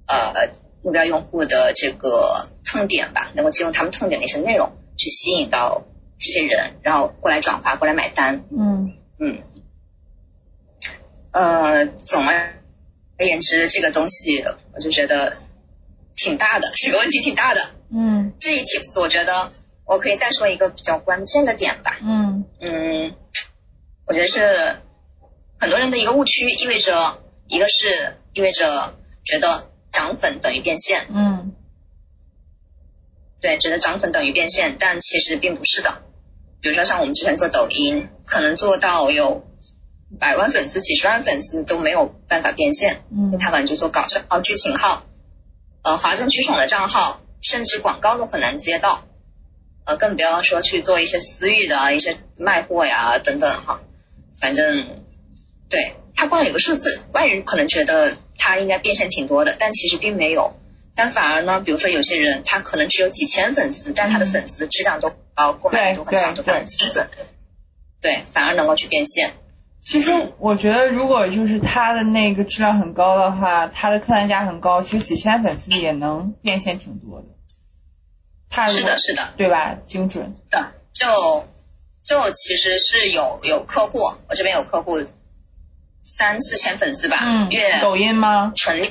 [0.09, 0.51] 呃，
[0.83, 5.85] 目标用户的这个痛点吧，能够进入他们痛点的一些内容，去吸引到
[6.19, 8.45] 这些人，然后过来转化，过来买单。
[8.51, 9.43] 嗯嗯，
[11.31, 12.57] 呃，总而
[13.19, 15.37] 言之，这个东西我就觉得
[16.16, 17.68] 挺大的，是个问题挺大的。
[17.92, 19.50] 嗯至于 tips，我觉得
[19.85, 21.98] 我可以再说一个比较关键的点吧。
[22.02, 23.14] 嗯嗯，
[24.07, 24.76] 我觉得是
[25.61, 31.52] 很多人的一个误区，意味着一个是意味着觉得涨粉等于变现，嗯
[33.40, 36.02] 对，觉得涨粉等于变现，但其实并不是的。
[36.61, 39.46] 比如说像我们之前做抖音，可能做到有
[40.18, 45.05] 百万粉丝、几十万粉丝都没有办法变现，嗯他可能就做搞笑号、剧情号，
[45.87, 49.05] 呃，哗众取宠的账号，甚至广告都很难接到，
[49.85, 53.81] 呃，更不要说去做一些私域的啊一些卖货呀等等哈，
[54.37, 55.05] 反正
[55.70, 60.57] 对它光有个数字，外人可能觉得它应该变现挺多的，但其实并没有。
[60.96, 67.09] 但反而呢，比如说有些人他可能只有几千粉丝，但他的粉丝的质量都很高，购买力都很强，都非常精准，
[68.01, 69.35] 对，反而能够去变现。
[69.87, 77.29] 其实我觉得，如果就是他的那个质量很高的话，他的客单价很高，其实几千粉丝也能变现挺多的。
[78.51, 79.79] 他是的，是的，对吧？
[79.87, 80.35] 精准。
[80.51, 81.07] 的，就
[82.03, 85.05] 就其实是有有客户，我这边有客户
[86.03, 88.53] 三四千粉丝吧，嗯月，抖音吗？
[88.57, 88.90] 纯利，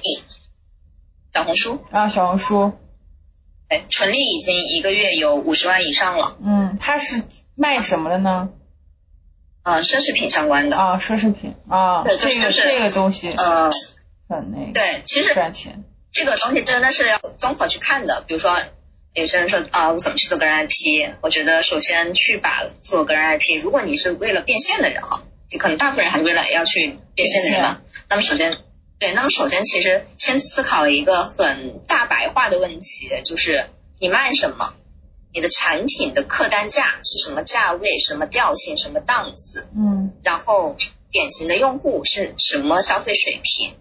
[1.34, 2.71] 小红书，啊，小红书。
[3.67, 7.21] 哎，纯利已经一个月有五十万以上了，嗯，他是
[7.53, 8.47] 卖什么的呢？
[9.65, 13.71] 啊、奢侈品相关的，啊，奢侈品啊，对这个就是这个东西呃，
[14.30, 15.84] 很那个对，其实赚钱。
[16.12, 18.23] 这个东西真的是要综合去看的。
[18.28, 18.56] 比如说，
[19.13, 21.15] 有些人说啊，我怎么去做个人 IP？
[21.21, 27.82] 我觉得首先去把做个人 IP，如果你是为了变现的人哈，就可能大部分人还是为了要去变现的人嘛。
[28.08, 28.60] 那么首先，
[28.99, 33.65] 对，那么首先其实先思考一个很大白话的问题，就是
[33.99, 34.75] 你卖什么？
[35.36, 39.67] 你的产品的客单价是什么价位、什么调性、什么档次？
[39.76, 40.78] 嗯然后
[41.12, 43.76] 典型的用户是什么消费水平，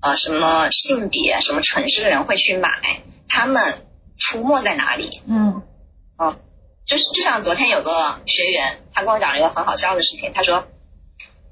[0.00, 5.20] 呃，什么性别、什么城市的人会去买，他们出没在哪里？
[5.28, 5.62] 嗯
[6.16, 6.38] 啊，
[6.86, 10.66] 就是就像昨天有个学员，他跟我讲了一个很好笑的事情，他说，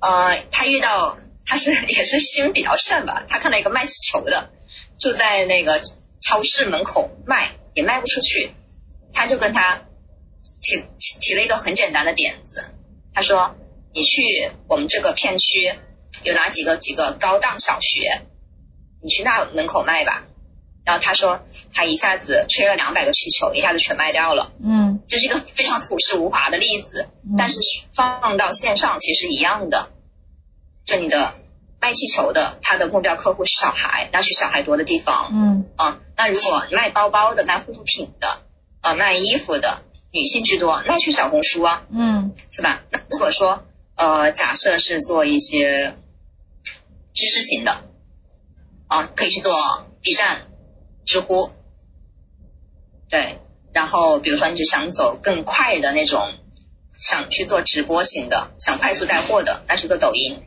[0.00, 4.48] 呃，他遇到他是也是心比较善吧，他看到一个卖气球的，
[4.98, 5.82] 就在那个
[6.22, 8.54] 超市门口卖，也卖不出去，
[9.14, 9.82] 他就跟他
[10.60, 12.64] 提提提了一个很简单的点子，
[13.14, 13.54] 他说，
[13.94, 15.74] 你去我们这个片区
[16.22, 18.20] 有哪几个几个高档小学，
[19.02, 20.24] 你去那门口卖吧。
[20.84, 21.40] 然后他说，
[21.72, 24.52] 他一下子吹了两百个气球，一下子全卖掉了。
[24.62, 27.60] 嗯这是一个非常朴实无华的例子，嗯但是
[27.94, 29.88] 放到线上其实一样的。
[30.84, 31.36] 就你的
[31.80, 36.00] 卖气球的，他的目标客户是小孩，那去小孩多的地方嗯啊。
[36.18, 38.42] 那如果卖包包的、卖护肤品的、
[38.84, 42.82] 呃卖衣服的，女性居多，那去小红书啊，嗯是吧？
[42.90, 43.64] 那如果说
[43.96, 45.96] 呃，假设是做一些
[47.14, 47.84] 知识型的
[48.86, 49.52] 啊，可以去做
[50.02, 50.48] B 站、
[51.04, 51.50] 知乎，
[53.08, 53.38] 对。
[53.72, 56.32] 然后比如说你只想走更快的那种，
[56.92, 60.42] 想去做直播型的，想快速带货的，那去做抖音。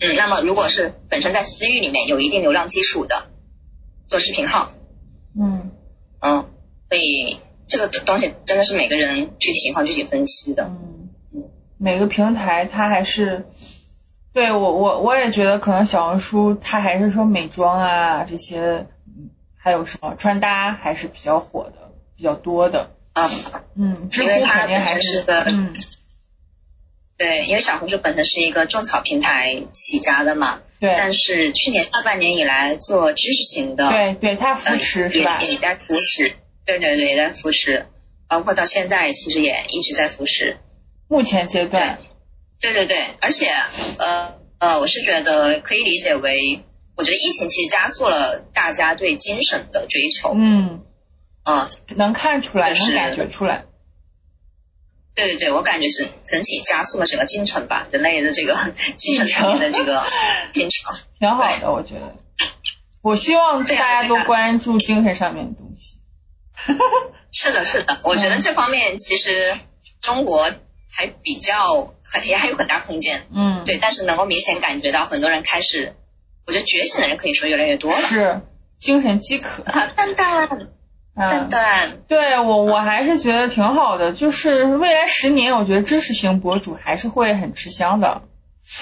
[0.00, 3.26] 嗯，那么如果是本身在私域里面有一定流量基础的，
[4.06, 4.72] 做视频号，
[5.38, 5.72] 嗯
[6.20, 6.48] 嗯，
[6.88, 10.64] 所以这个东西真的是每个人具体情况具体分析的。
[10.64, 11.10] 嗯，
[11.78, 13.44] 每个平台它还是，
[14.32, 22.90] 对我我我也觉得可能小红书它还是说美妆啊这些，嗯还有什么穿搭还是比较火的，比较多的。
[23.14, 23.30] 啊，
[23.74, 25.72] 嗯，知乎因为它肯定还是个嗯
[27.16, 35.52] 对，因为小红书本身是一个种草平台起家的嘛，对但是去年下半年以来做知识型的，对对，它呃，扶持是吧也？
[35.52, 36.35] 也在扶持，
[36.66, 37.86] 对对对，也在扶持，
[38.28, 40.58] 包括到现在其实也一直在扶持，
[41.08, 42.00] 目前阶段，
[42.60, 43.46] 对对对，而且
[43.98, 46.64] 呃呃，我是觉得可以理解为，
[46.96, 50.82] 我觉得疫情其实加速了大家对精神的追求，嗯，
[51.44, 53.64] 嗯，能看出来，就是能感觉出来。
[55.14, 58.54] 对对对，我感觉是整体加速了整个进程吧，人类的这个
[58.98, 60.04] 精神层面的这个
[60.52, 60.94] 进程。
[61.18, 62.16] 挺好的，我觉得。
[63.02, 65.95] 我希望大家都关注精神上面的东西。
[67.32, 69.54] 是的，是的，我觉得这方面其实
[70.00, 70.50] 中国
[70.96, 73.26] 还比较还也还有很大空间。
[73.32, 75.94] 嗯，对，但是能够明显感觉到很多人开始，
[76.46, 78.00] 我觉得觉醒的人可以说越来越多了。
[78.00, 78.40] 是
[78.78, 79.62] 精神饥渴。
[79.64, 88.22] 啊，蛋蛋，蛋嗯，蛋，对我我还是觉得挺好的，就是未来十年，我觉得知识型博主还是会很吃香的。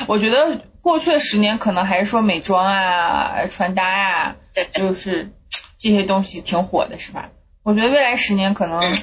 [0.07, 5.31] 我觉得过去的十年可能还是说美妆啊、穿搭啊、对，就是
[5.79, 7.31] 这些东西挺火的，是吧？
[7.65, 9.03] 我觉得未来十年可能嗯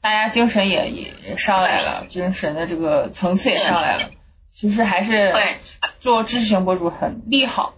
[0.00, 4.10] 大家精神也也上来了，精神的这个层次也上来了。
[4.52, 5.42] 其实还是对，
[6.00, 7.74] 做知识型博主很利好。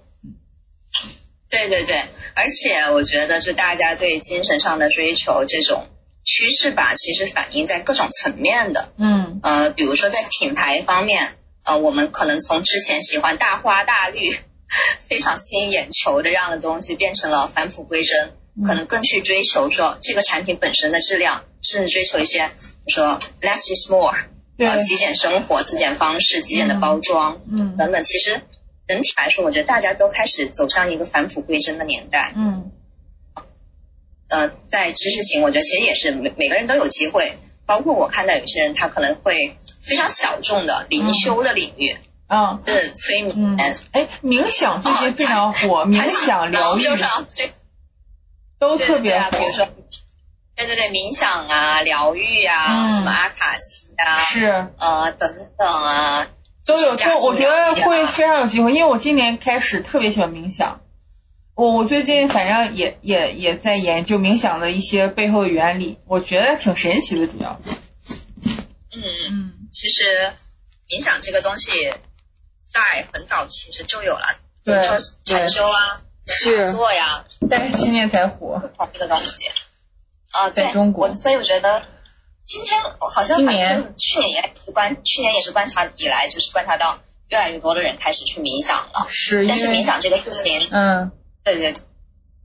[1.49, 5.87] 对对对，而且我觉得就大家对精神上的追求这种
[6.25, 8.93] 趋势吧，其实反映在各种层面的。
[8.97, 14.35] 嗯呃，比如说在品牌方面，呃，我们可能从之前喜欢大花大绿、
[15.07, 18.33] 非常吸引眼球的这样的东西，变成了返璞归真，
[18.67, 22.49] 可能更去追求说这个产品本身的质量，甚至追求一些，
[22.85, 24.15] 比如说 less is more，
[24.59, 28.03] 对呃，极简生活、极简方式、极简的包装、嗯等等。
[28.03, 28.41] 其实
[28.87, 32.33] 整体来说，我觉得大家都开始走向一个返璞归真的年代。
[32.37, 32.71] 嗯
[34.29, 41.97] 呃，在知识型，我觉得其实也是每每个人都有机会，包括我看到有些人他可能会非常小众的灵修的领域，
[42.29, 46.83] 嗯就是催嗯眠，，哎，冥想最近非常火，冥想疗愈
[48.63, 49.51] 都对对对啊，特别火比。
[49.51, 49.67] 如说，
[50.55, 56.29] 对对对，冥想啊、疗愈啊、嗯什么阿卡西啊，是呃等等啊，
[56.65, 60.81] 都有，就我觉得会非常有机会，因为我今年开始特别喜欢冥想。
[61.55, 67.61] 我我最近反正也也也在研究冥想的一些背后的原理，我觉得挺神奇的，主要。
[68.95, 70.05] 嗯，嗯其实
[70.89, 71.71] 冥想这个东西
[72.65, 74.29] 在很早其实就有了，
[74.65, 76.01] 比如说禅修啊、
[76.33, 76.73] 是。
[76.73, 78.71] 做呀，但是今年才火。
[78.77, 79.45] 好这个东西。
[80.33, 81.09] 啊、对，在中国。
[81.09, 81.83] 我所以我觉得
[82.45, 89.07] 今天好像反正去年也是观，去年也是观察以来，就是观察到越来越多的人开始去冥想了。
[89.09, 91.13] 是但是冥想这个事情，嗯。
[91.45, 91.83] 对对对，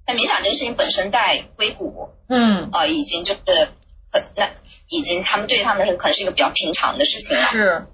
[0.06, 2.70] 但冥想这个事情本身在硅谷，嗯。
[2.74, 3.70] 呃，已经就是
[4.12, 4.52] 很那
[4.90, 7.44] 已经他们对于他们来说可能是一个比较平常的事情了。
[7.44, 7.86] 是。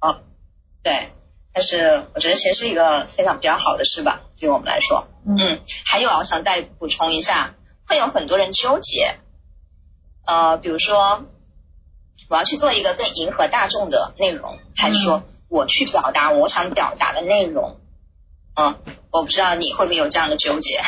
[0.00, 0.20] 啊
[0.82, 1.08] 对，
[1.58, 5.08] 但是我觉得其实是一个非常比较好的事吧，对我们来说。
[5.26, 7.56] 嗯嗯，还有啊，我想再补充一下，
[7.88, 9.16] 会有很多人纠结，
[10.24, 11.24] 呃，比如说
[12.30, 17.80] 我要去做一个更迎合大众的内容，还是说我去表达我想表达的内容？
[18.54, 18.76] 嗯，
[19.10, 20.80] 我不知道你会不会有这样的纠结。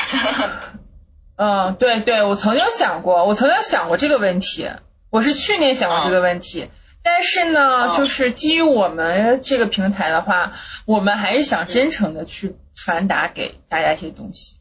[1.37, 4.71] 嗯， 对对，我曾经想过，我曾经想过这个问题，
[5.11, 6.71] 我是去年想过这个问题，
[7.03, 10.53] 但是呢，嗯就是基于我们这个平台的话，
[10.85, 14.57] 我们还是想真诚的去传达给大家一些东西。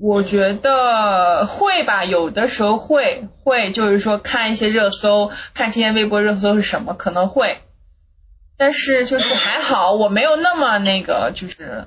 [0.00, 7.58] 我觉得会吧，有的时候会会，就是说看一些热搜，看今天微博热搜是什么，可能会，
[8.56, 11.86] 但是就是还好，我没有那么那个，就是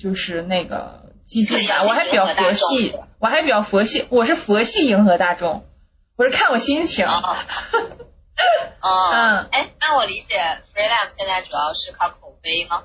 [0.00, 5.66] 就是那个激进吧，我还比较佛系，我还比较佛系，我是佛系迎合大众，
[6.16, 7.04] 我是看我心情。
[7.06, 7.36] 哦，
[8.80, 12.82] 嗯哦，哎，那我理解 Freelab 现在主要是靠口碑吗？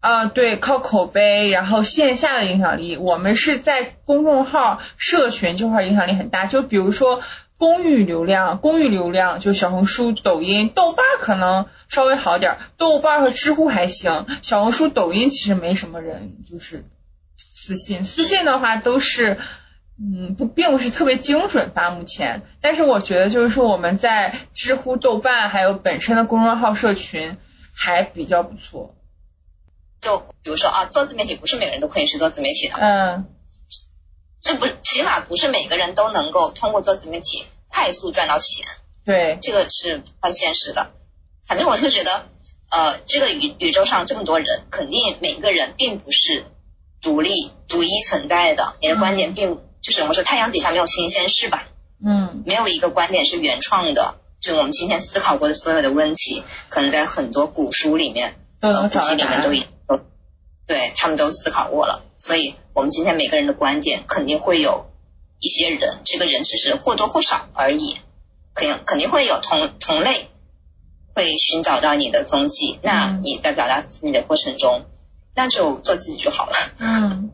[0.00, 6.46] 啊，对，靠口碑，然后线下的影响力，我们是在公众号、社群这块影响力很大。
[6.46, 7.22] 就比如说
[7.58, 16.84] 公域流量，公域流量就小红书、抖音、豆瓣可能稍微好点儿，豆瓣和知乎还行，小红书、抖音其实没什么人就是
[17.36, 19.38] 私信，私信的话都是。
[20.02, 22.42] 嗯，不，并不是特别精准吧，目前。
[22.62, 27.36] 但是我觉得，就是说我们在知乎、豆瓣还有本身的公众号、社群
[27.74, 28.94] 还比较不错。
[30.00, 33.26] 就比如说啊，做自媒体不是每个人都可以去做自媒体的，嗯，
[34.40, 38.64] 这不起码不是每个人都能够通过做自媒体快速赚到钱，
[39.04, 40.92] 对，这个是很现实的。
[41.46, 42.28] 反正我是觉得，
[42.70, 46.46] 呃，这个宇宇宙上这么多人，肯定每个人并不是
[47.02, 48.76] 独立独一存在的。
[48.80, 51.68] 你的观点并就是我们说太阳底下没有新鲜事吧，
[52.04, 54.16] 嗯没有一个观点是原创的。
[54.40, 59.14] 就我们今天思考过的所有的问题，可能在很多古书里面古籍。
[59.14, 60.00] 里面都已都，
[60.66, 64.86] 对他们都思考过了，所以我们今天每个人的观点肯定会有
[65.38, 67.98] 一些人，这个人只是或多或少而已，
[68.54, 70.28] 肯定肯定会有同同类
[71.14, 74.86] 会寻找到你的踪迹，那嗯你在表达自己的过程中，
[75.34, 76.56] 那就做自己就好了。
[76.78, 77.30] 嗯嗯。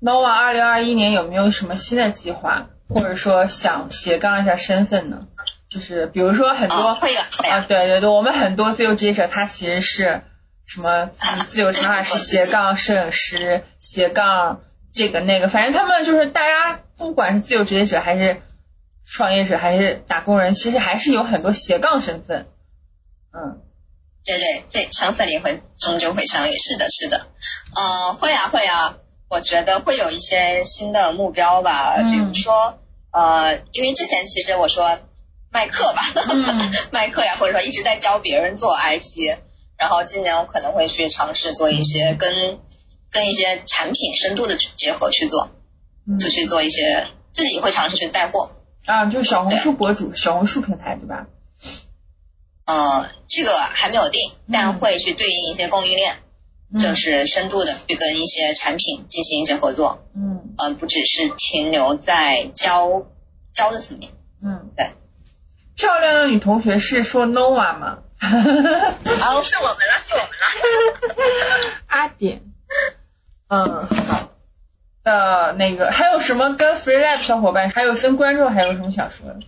[0.00, 5.26] Nova 二零二一年有没有什么新的计划，或者说想斜杠一下身份呢？
[5.68, 10.22] 就是比如说很多啊，会有会啊，对对对，我们很多自由职业者他其实是
[10.66, 18.42] 什么啊 自由插画师、斜杠摄影师、斜杠这个那个，反正他们就是大家不管是自由职业者还是
[19.06, 22.46] 创业者还是打工人，其实还是有很多斜杠身份。
[23.32, 23.60] 嗯。
[24.22, 27.26] 对对，这橙色灵魂终究会相遇，是的，是的，
[27.74, 28.96] 呃，会啊会啊，
[29.30, 32.10] 我觉得会有一些新的目标吧，嗯。
[32.10, 32.78] 比如说
[33.12, 34.98] 呃，因为之前其实我说
[35.50, 36.70] 卖课吧，嗯。
[36.92, 39.38] 卖课呀，或者说一直在教别人做 IP，
[39.78, 42.58] 然后今年我可能会去尝试做一些跟
[43.10, 45.48] 跟一些产品深度的结合去做，
[46.08, 46.18] 嗯。
[46.18, 48.50] 就去做一些自己会尝试去带货，
[48.86, 51.26] 啊，就是小红书博主，小红书平台对吧？
[52.66, 56.16] 呃，这个还没有定，但会去对应一些供应链，
[56.78, 60.04] 就是深度的去跟一些产品进行一些合作。
[60.14, 63.06] 嗯嗯，不只是停留在教
[63.52, 64.12] 教的层面。
[64.42, 64.92] 嗯，对。
[65.74, 67.98] 漂亮的女同学是说 Nova 吗？
[68.20, 71.76] 哦，是我们了，是我们了。
[71.88, 72.42] 阿点。
[73.48, 74.30] 嗯，好。
[75.02, 79.40] 的那个还有什么跟 FreeLab 小伙伴，还有跟观众还有什么想说的？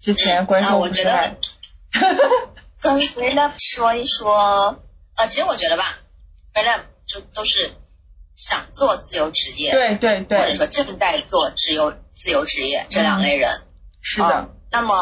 [0.00, 1.36] 之前观众我觉得
[2.80, 4.82] 跟 FreeLab 说一说，
[5.16, 5.98] 呃，其实我觉得吧
[6.54, 7.72] ，FreeLab 就都是
[8.34, 13.62] 想做自由职业，对对对，或者说正在做自由自由职业这两类人。
[14.00, 14.48] 是的。
[14.72, 14.94] 那么，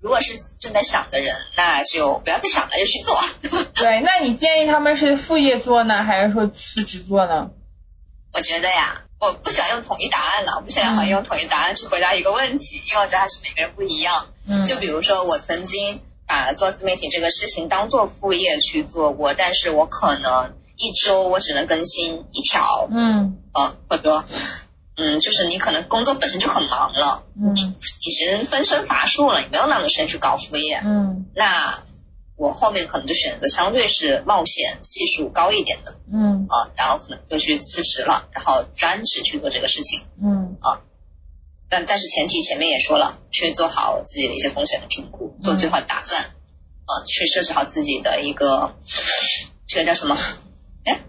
[0.00, 3.22] 如果是正在想的人，那就不要再想了，就去做。
[3.74, 7.50] 对，那你建议他们是副业做呢，还是说辞职做呢？
[8.32, 14.28] 我觉得呀，我不喜欢用统一答案了，我不喜欢用统一答案去回答一个问题，因为我觉得还是每个人不一样。
[14.48, 14.64] 嗯。
[14.64, 16.02] 就比如说，我曾经
[16.32, 22.88] 把做自媒体这个事情当做副业去做过，但是我可能一周我只能更新一条。
[22.90, 23.36] 嗯。
[23.52, 24.24] 呃，或者说，
[24.96, 27.24] 嗯，就是你可能工作本身就很忙了。
[27.36, 27.54] 嗯。
[27.54, 30.80] 已经分身乏术了，你没有那么多时间去搞副业。
[30.82, 31.26] 嗯。
[31.34, 31.82] 那。
[32.34, 40.80] 我后面可能就选择相对是冒险系数高一点的，嗯啊，然后可能就去辞职了，然后专职去做这个事情，嗯啊，
[41.72, 48.74] 但但是前提前面也说了，去做好自己的一些风险的评估，做最坏打算，呃，去设置好自己的一个
[49.66, 50.18] 这个叫什么？
[50.84, 51.00] 哎，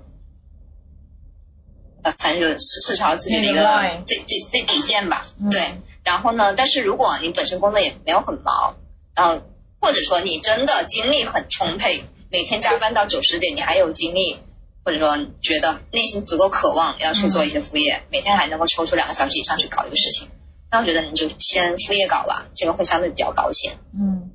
[2.03, 5.76] 啊，反正就是设置好自己的一个最最最底线吧，对。
[6.05, 8.78] 然后呢，但是如果你本身工作也没有很忙，
[9.14, 9.43] 然后。
[9.84, 14.39] 或者说你真的精力很充沛，每天加班到九十点，你还有精力，
[14.86, 20.30] 或者说觉得内心足够渴望要去做一些副业，每天还能够抽出两个小时以上去搞一个事情，
[20.74, 23.78] 那我觉得你就先副业搞吧，这个会相对比较保险。
[23.94, 24.32] 嗯，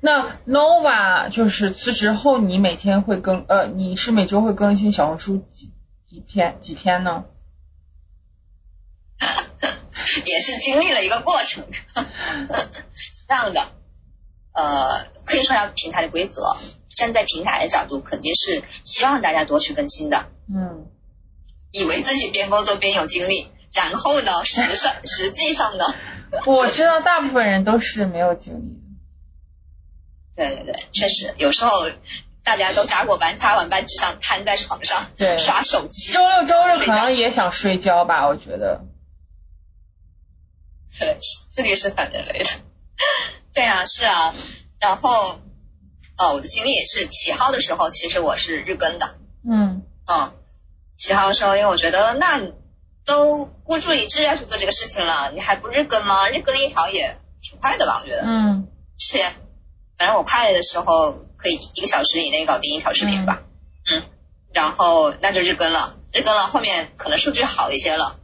[0.00, 5.72] 那 Nova 就是辞职后你每天会更呃，你是每周会更新小红书几
[6.04, 7.24] 几篇几篇呢？
[10.26, 11.64] 也是经历了一个过程，
[13.26, 13.70] 这样的。
[14.52, 16.58] 呃，可以说下平台的规则。
[16.94, 20.26] 站在平台的角度，肯定是希望大家多去更新的。
[20.54, 20.86] 嗯。
[21.70, 25.84] 以为自己边工作边有精力，然后呢，实上 实际上呢？
[26.46, 28.80] 我知道大部分人都是没有精力
[30.36, 30.44] 的。
[30.48, 31.70] 对对对，确实，有时候
[32.42, 36.12] 大家都加过班，加完班只想瘫在床上，对，刷手机。
[36.12, 38.84] 周六周日可能也想睡觉吧，我觉得。
[40.98, 41.18] 对，
[41.50, 42.50] 自律是反人类的。
[43.54, 44.34] 对啊，是啊，
[44.80, 45.38] 然后，
[46.18, 49.16] 呃，我的经历也是起号的时候，其实我是日更的。
[49.48, 49.82] 嗯。
[50.06, 50.32] 嗯，
[50.96, 52.40] 起号的时候，因为我觉得那
[53.06, 56.28] 都孤注一掷要去做这个事情了，你还不日更吗？
[56.28, 58.00] 日更一条也挺快的吧？
[58.02, 58.22] 我觉得。
[58.26, 58.68] 嗯。
[58.98, 59.18] 是，
[59.96, 63.42] 反正我快的时候可以一个小时以内搞定一条视频吧。
[63.90, 64.02] 嗯。
[64.52, 68.16] 然后那就日更了，日更了，后面可能数据好一些了，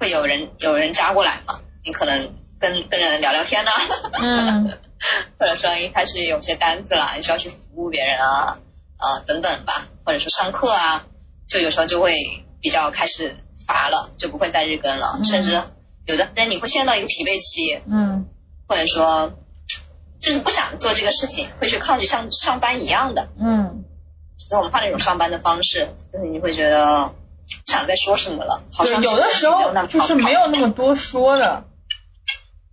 [0.00, 1.60] 会有人有人加过来嘛？
[1.84, 2.32] 你可能。
[2.58, 3.70] 跟跟人聊聊天呐，
[4.18, 4.78] 嗯，
[5.38, 8.56] 或者说一开始有些单子了，你需要去服务别人啊
[8.96, 11.04] 啊等等吧，或者说上课啊，
[11.50, 12.14] 就有时候就会
[12.62, 15.62] 比较开始乏了，就不会再日更了，甚至
[16.04, 18.26] 有的人你会陷入到一个疲惫期，嗯，
[18.66, 19.32] 或者说
[20.20, 23.84] 就是不想做这个事情，会去抗拒像上班一样的，嗯，
[24.50, 27.06] 那我们换了一种上班的方式，就是你会觉得
[27.64, 31.64] 不想再说什么了，好像有的时候就是没有那么多说的。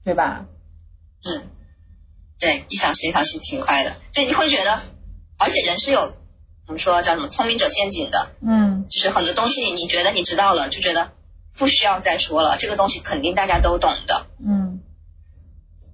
[0.05, 0.45] 对吧？
[1.31, 1.47] 嗯，
[2.37, 3.93] 对，一小时一小时挺快的。
[4.13, 4.81] 对，你会觉得，
[5.37, 6.13] 而且人是有
[6.67, 8.31] 我们说叫什么聪明者陷阱的。
[8.41, 11.11] 嗯，就是很多东西你觉得你知道了，就觉得
[11.57, 14.27] 不需要再说了，这个东西肯定大家都懂的。
[14.45, 14.81] 嗯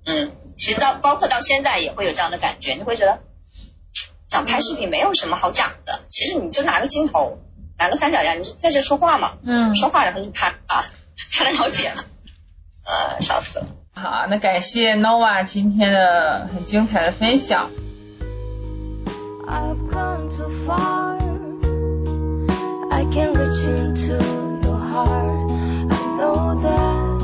[0.05, 3.19] 嗯，其实到包括到现在也会有这样的感觉，你会觉得
[4.27, 7.39] 讲拍视频没有什么好讲的，其实你就拿个镜头，
[7.77, 9.33] 拿个三脚架，你就在这说话嘛。
[9.43, 10.85] 嗯，说话然后就拍啊，
[11.31, 12.03] 拍了解了，
[12.85, 13.65] 呃，笑死了。
[13.93, 17.69] 好，那感谢 Nova 今天的很精彩的分享。
[20.29, 21.17] Too far.
[22.91, 24.13] I can reach into
[24.63, 25.51] your heart.
[25.91, 27.21] I know that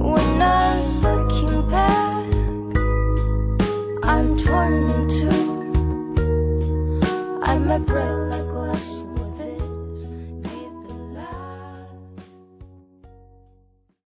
[0.00, 2.26] when I'm looking back,
[4.04, 5.42] I'm torn in two.
[7.42, 8.31] I'm a breath.